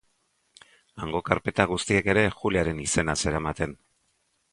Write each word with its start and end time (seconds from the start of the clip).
Hango 1.03 1.19
karpeta 1.27 1.67
guztiek 1.71 2.09
ere 2.13 2.23
Juliaren 2.39 2.79
izena 2.87 3.15
zeramaten. 3.25 3.77